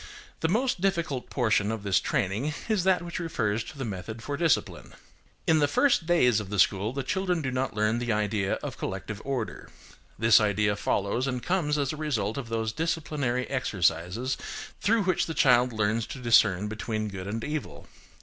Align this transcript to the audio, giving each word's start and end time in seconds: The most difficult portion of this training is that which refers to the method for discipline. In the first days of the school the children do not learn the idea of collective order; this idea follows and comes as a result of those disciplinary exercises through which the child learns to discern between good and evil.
The 0.39 0.47
most 0.49 0.81
difficult 0.81 1.29
portion 1.29 1.71
of 1.71 1.83
this 1.83 1.99
training 1.99 2.55
is 2.67 2.83
that 2.85 3.03
which 3.03 3.19
refers 3.19 3.63
to 3.65 3.77
the 3.77 3.85
method 3.85 4.23
for 4.23 4.35
discipline. 4.35 4.95
In 5.45 5.59
the 5.59 5.67
first 5.67 6.07
days 6.07 6.39
of 6.39 6.49
the 6.49 6.57
school 6.57 6.91
the 6.91 7.03
children 7.03 7.43
do 7.43 7.51
not 7.51 7.75
learn 7.75 7.99
the 7.99 8.11
idea 8.11 8.53
of 8.63 8.79
collective 8.79 9.21
order; 9.23 9.69
this 10.17 10.41
idea 10.41 10.75
follows 10.75 11.27
and 11.27 11.43
comes 11.43 11.77
as 11.77 11.93
a 11.93 11.97
result 11.97 12.39
of 12.39 12.49
those 12.49 12.73
disciplinary 12.73 13.47
exercises 13.47 14.37
through 14.81 15.03
which 15.03 15.27
the 15.27 15.35
child 15.35 15.71
learns 15.71 16.07
to 16.07 16.19
discern 16.19 16.67
between 16.67 17.07
good 17.07 17.27
and 17.27 17.43
evil. 17.43 17.87